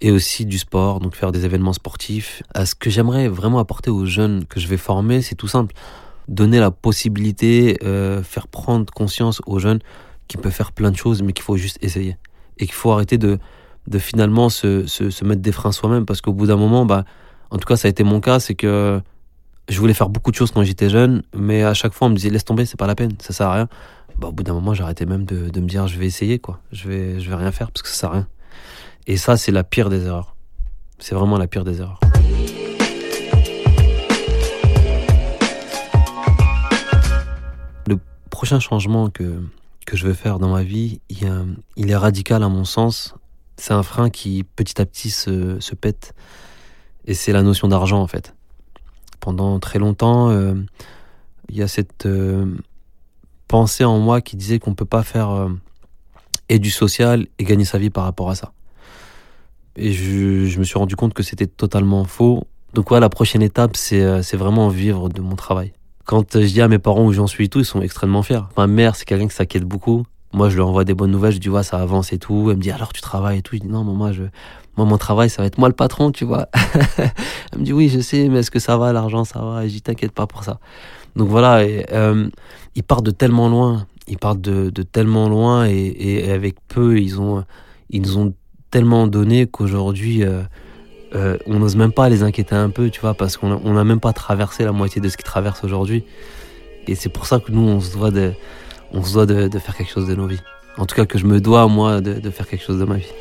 et 0.01 0.11
aussi 0.11 0.45
du 0.45 0.59
sport, 0.59 1.01
donc 1.01 1.17
faire 1.17 1.33
des 1.33 1.45
événements 1.45 1.73
sportifs. 1.73 2.43
À 2.55 2.67
ce 2.67 2.75
que 2.75 2.91
j'aimerais 2.91 3.29
vraiment 3.29 3.59
apporter 3.59 3.91
aux 3.91 4.05
jeunes 4.05 4.45
que 4.45 4.61
je 4.61 4.69
vais 4.69 4.77
former, 4.77 5.23
c'est 5.23 5.35
tout 5.35 5.49
simple 5.49 5.75
donner 6.29 6.59
la 6.59 6.71
possibilité, 6.71 7.79
euh, 7.85 8.23
faire 8.23 8.49
prendre 8.49 8.93
conscience 8.93 9.41
aux 9.47 9.59
jeunes 9.59 9.79
qu'ils 10.27 10.41
peuvent 10.41 10.53
faire 10.53 10.73
plein 10.73 10.91
de 10.91 10.97
choses, 10.97 11.23
mais 11.23 11.33
qu'il 11.33 11.45
faut 11.45 11.57
juste 11.57 11.79
essayer. 11.83 12.17
Et 12.59 12.67
qu'il 12.67 12.75
faut 12.75 12.91
arrêter 12.91 13.17
de, 13.17 13.39
finalement 13.99 14.49
se, 14.49 14.87
se, 14.87 15.11
se 15.11 15.25
mettre 15.25 15.41
des 15.41 15.53
freins 15.53 15.73
soi-même, 15.73 16.05
parce 16.05 16.21
qu'au 16.21 16.33
bout 16.33 16.47
d'un 16.47 16.57
moment, 16.57 16.85
bah, 16.85 17.05
en 17.51 17.59
tout 17.59 17.67
cas, 17.67 17.77
ça 17.77 17.87
a 17.87 17.91
été 17.91 18.03
mon 18.03 18.21
cas, 18.21 18.41
c'est 18.41 18.57
que 18.57 19.01
je 19.69 19.81
voulais 19.81 19.95
faire 19.95 20.09
beaucoup 20.09 20.31
de 20.31 20.37
choses 20.37 20.51
quand 20.51 20.63
j'étais 20.63 20.89
jeune, 20.89 21.23
mais 21.35 21.63
à 21.63 21.75
chaque 21.75 21.93
fois, 21.93 22.07
on 22.07 22.11
me 22.11 22.17
disait 22.17 22.31
laisse 22.31 22.45
tomber, 22.45 22.67
c'est 22.67 22.79
pas 22.79 22.87
la 22.87 22.95
peine, 22.95 23.13
ça 23.21 23.33
sert 23.33 23.49
à 23.49 23.55
rien. 23.55 23.69
Bah, 24.19 24.29
au 24.29 24.33
bout 24.33 24.43
d'un 24.43 24.55
moment, 24.55 24.75
j'arrêtais 24.75 25.07
même 25.07 25.25
de, 25.25 25.49
de 25.49 25.61
me 25.61 25.67
dire 25.67 25.87
je 25.89 25.99
vais 25.99 26.07
essayer, 26.07 26.39
quoi. 26.39 26.61
Je 26.73 26.89
vais, 26.89 27.21
je 27.21 27.29
vais 27.29 27.37
rien 27.37 27.53
faire 27.53 27.71
parce 27.71 27.83
que 27.83 27.89
ça 27.89 27.95
sert 27.95 28.11
à 28.11 28.13
rien. 28.13 28.29
Et 29.07 29.17
ça, 29.17 29.37
c'est 29.37 29.53
la 29.53 29.65
pire 29.65 29.91
des 29.91 30.07
erreurs. 30.07 30.37
C'est 30.99 31.15
vraiment 31.15 31.39
la 31.39 31.47
pire 31.47 31.65
des 31.65 31.81
erreurs. 31.81 32.01
prochain 38.37 38.61
changement 38.61 39.09
que, 39.09 39.41
que 39.87 39.97
je 39.97 40.07
veux 40.07 40.13
faire 40.13 40.39
dans 40.39 40.51
ma 40.51 40.63
vie, 40.63 41.01
il, 41.09 41.27
il 41.77 41.91
est 41.91 41.97
radical 41.97 42.43
à 42.43 42.51
mon 42.51 42.67
sens. 42.67 43.15
C'est 43.57 43.73
un 43.73 43.83
frein 43.83 44.11
qui 44.11 44.45
petit 44.45 44.79
à 44.79 44.85
petit 44.85 45.09
se, 45.09 45.59
se 45.59 45.75
pète. 45.75 46.15
Et 47.07 47.15
c'est 47.15 47.33
la 47.33 47.43
notion 47.43 47.67
d'argent 47.67 47.99
en 47.99 48.07
fait. 48.07 48.36
Pendant 49.27 49.59
très 49.59 49.81
longtemps, 49.81 50.31
euh, 50.31 50.55
il 51.49 51.57
y 51.57 51.63
a 51.65 51.67
cette 51.67 52.07
euh, 52.07 52.47
pensée 53.49 53.85
en 53.85 53.99
moi 53.99 54.21
qui 54.21 54.37
disait 54.37 54.61
qu'on 54.61 54.71
ne 54.71 54.77
peut 54.77 54.85
pas 54.85 55.03
faire 55.03 55.31
euh, 55.31 55.49
et 56.49 56.61
du 56.61 56.71
social 56.71 57.27
et 57.41 57.43
gagner 57.43 57.65
sa 57.65 57.77
vie 57.79 57.91
par 57.91 58.05
rapport 58.05 58.31
à 58.31 58.37
ça. 58.37 58.53
Et 59.75 59.93
je, 59.93 60.57
me 60.61 60.63
suis 60.63 60.79
rendu 60.79 60.95
compte 60.95 61.13
que 61.13 61.25
c'était 61.25 61.49
totalement 61.49 62.05
faux. 62.05 62.47
Donc 62.73 62.93
ouais, 62.93 63.01
la 63.01 63.09
prochaine 63.09 63.43
étape, 63.43 63.77
c'est 63.77 64.37
vraiment 64.37 64.69
vivre 64.69 65.09
de 65.09 65.21
mon 65.21 65.35
travail. 65.35 65.73
Quand 66.05 66.39
je 66.39 66.47
dis 66.47 66.61
à 66.61 66.69
mes 66.69 66.79
parents 66.79 67.05
où 67.05 67.13
j'en 67.13 67.27
suis 67.27 67.47
et 67.47 67.49
tout, 67.49 67.59
ils 67.59 67.65
sont 67.65 67.83
extrêmement 67.83 68.23
fiers. 68.23 68.43
Ma 68.57 68.69
mère, 68.69 68.95
c'est 68.95 69.07
quelqu'un 69.07 69.27
qui 69.27 69.35
s'inquiète 69.35 69.65
beaucoup. 69.65 70.05
Moi, 70.37 70.51
je 70.51 70.57
lui 70.57 70.61
envoie 70.61 70.85
des 70.85 70.93
bonnes 70.93 71.11
nouvelles, 71.11 71.33
je 71.33 71.39
dis, 71.39 71.49
ouais, 71.49 71.63
ça 71.63 71.79
avance 71.79 72.13
et 72.13 72.19
tout. 72.19 72.51
Elle 72.51 72.59
me 72.59 72.63
dit, 72.63 72.71
alors 72.71 72.93
tu 72.93 73.01
travailles 73.01 73.39
et 73.39 73.43
tout. 73.43 73.57
Je 73.57 73.63
dis, 73.63 73.69
non, 73.69 73.85
moi, 73.85 74.13
je, 74.13 74.25
moi, 74.77 74.85
mon 74.85 74.99
travail, 74.99 75.31
ça 75.31 75.41
va 75.41 75.47
être 75.47 75.57
moi 75.57 75.71
le 75.71 75.75
patron, 75.75 76.13
tu 76.13 76.27
vois. 76.27 76.49
Elle 76.99 77.59
me 77.59 77.65
dit, 77.65 77.73
oui, 77.73 77.89
je 77.89 78.01
sais, 78.01 78.29
mais 78.29 78.41
est-ce 78.41 78.51
que 78.51 78.59
ça 78.59 78.77
va, 78.77 78.93
l'argent, 78.93 79.25
ça 79.25 79.41
va? 79.41 79.65
Et 79.65 79.69
je 79.71 79.75
dis, 79.77 79.81
t'inquiète 79.81 80.13
pas 80.13 80.27
pour 80.27 80.45
ça. 80.45 80.61
Donc 81.17 81.29
voilà, 81.29 81.61
euh, 81.61 82.29
ils 82.75 82.83
partent 82.83 83.07
de 83.07 83.13
tellement 83.13 83.49
loin. 83.49 83.87
Ils 84.09 84.19
partent 84.19 84.43
de, 84.43 84.71
tellement 84.83 85.31
loin 85.31 85.67
et, 85.67 85.97
et, 85.99 86.31
avec 86.31 86.57
peu, 86.69 87.01
ils 87.01 87.19
ont, 87.19 87.43
ils 87.89 88.19
ont 88.19 88.35
tellement 88.71 89.07
donné 89.07 89.47
qu'aujourd'hui, 89.47 90.23
euh, 90.23 90.43
euh, 91.15 91.39
on 91.47 91.61
n'ose 91.61 91.77
même 91.77 91.93
pas 91.93 92.11
les 92.11 92.23
inquiéter 92.23 92.55
un 92.55 92.69
peu, 92.69 92.91
tu 92.91 93.01
vois, 93.01 93.15
parce 93.15 93.39
qu'on 93.39 93.73
n'a 93.73 93.85
même 93.85 94.01
pas 94.01 94.13
traversé 94.13 94.65
la 94.65 94.73
moitié 94.73 95.01
de 95.01 95.09
ce 95.09 95.17
qu'ils 95.17 95.25
traversent 95.25 95.65
aujourd'hui. 95.65 96.05
Et 96.87 96.95
c'est 96.95 97.09
pour 97.09 97.25
ça 97.25 97.41
que 97.41 97.51
nous, 97.51 97.67
on 97.67 97.81
se 97.81 97.97
doit, 97.97 98.11
de, 98.11 98.35
on 98.93 99.03
se 99.03 99.13
doit 99.13 99.27
de, 99.27 99.59
faire 99.59 99.77
quelque 99.77 99.91
chose 99.91 100.07
de 100.07 100.15
nos 100.15 100.27
vies. 100.27 100.41
En 100.79 100.87
tout 100.87 100.95
cas, 100.95 101.07
que 101.07 101.19
je 101.19 101.27
me 101.27 101.41
dois, 101.41 101.67
moi, 101.69 102.01
de, 102.01 102.15
de 102.15 102.31
faire 102.31 102.47
quelque 102.47 102.65
chose 102.65 102.79
de 102.79 102.85
ma 102.85 102.97
vie. 102.97 103.13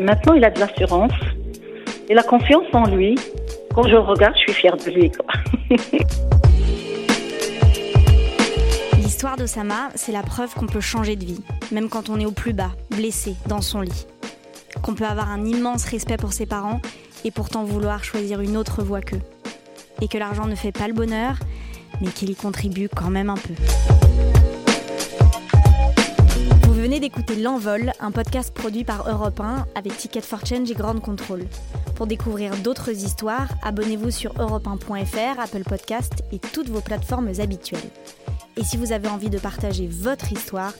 Maintenant, 0.00 0.34
il 0.34 0.44
a 0.44 0.50
de 0.50 0.58
l'assurance 0.60 1.12
et 2.08 2.14
la 2.14 2.22
confiance 2.22 2.66
en 2.72 2.86
lui. 2.86 3.14
Quand 3.74 3.84
je 3.84 3.90
le 3.90 4.00
regarde, 4.00 4.34
je 4.36 4.40
suis 4.40 4.52
fière 4.52 4.76
de 4.76 4.90
lui. 4.90 5.10
Quoi. 5.10 5.26
L'histoire 8.98 9.36
d'Osama, 9.36 9.88
c'est 9.94 10.12
la 10.12 10.22
preuve 10.22 10.52
qu'on 10.54 10.66
peut 10.66 10.80
changer 10.80 11.16
de 11.16 11.24
vie, 11.24 11.40
même 11.72 11.88
quand 11.88 12.10
on 12.10 12.20
est 12.20 12.26
au 12.26 12.30
plus 12.30 12.52
bas, 12.52 12.72
blessé, 12.90 13.34
dans 13.46 13.60
son 13.60 13.80
lit. 13.80 14.06
Qu'on 14.82 14.94
peut 14.94 15.06
avoir 15.06 15.30
un 15.30 15.44
immense 15.44 15.84
respect 15.86 16.16
pour 16.16 16.32
ses 16.32 16.46
parents 16.46 16.80
et 17.24 17.30
pourtant 17.30 17.64
vouloir 17.64 18.04
choisir 18.04 18.40
une 18.40 18.56
autre 18.56 18.82
voie 18.82 19.00
qu'eux. 19.00 19.20
Et 20.00 20.08
que 20.08 20.18
l'argent 20.18 20.46
ne 20.46 20.54
fait 20.54 20.72
pas 20.72 20.88
le 20.88 20.94
bonheur, 20.94 21.36
mais 22.00 22.08
qu'il 22.08 22.30
y 22.30 22.34
contribue 22.34 22.88
quand 22.88 23.10
même 23.10 23.30
un 23.30 23.36
peu. 23.36 23.54
Vous 26.62 26.74
venez 26.74 27.00
d'écouter 27.00 27.36
L'Envol, 27.36 27.92
un 28.00 28.10
podcast 28.10 28.52
produit 28.52 28.84
par 28.84 29.08
Europe 29.08 29.40
1 29.40 29.66
avec 29.74 29.96
Ticket 29.96 30.20
for 30.20 30.44
Change 30.44 30.70
et 30.70 30.74
Grande 30.74 31.00
Contrôle. 31.00 31.44
Pour 31.94 32.06
découvrir 32.06 32.56
d'autres 32.56 32.90
histoires, 32.90 33.48
abonnez-vous 33.62 34.10
sur 34.10 34.34
europe1.fr, 34.34 35.40
Apple 35.40 35.62
Podcast 35.62 36.24
et 36.32 36.38
toutes 36.38 36.68
vos 36.68 36.80
plateformes 36.80 37.30
habituelles. 37.38 37.88
Et 38.56 38.64
si 38.64 38.76
vous 38.76 38.92
avez 38.92 39.08
envie 39.08 39.30
de 39.30 39.38
partager 39.38 39.86
votre 39.86 40.32
histoire, 40.32 40.72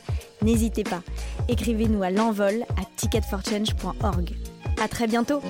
n'hésitez 0.43 0.85
pas. 0.85 1.03
Écrivez-nous 1.49 2.03
à 2.03 2.11
l'envol 2.11 2.65
à 2.77 2.85
ticketforchange.org. 2.97 4.35
À 4.83 4.89
très 4.89 5.07
bientôt! 5.07 5.41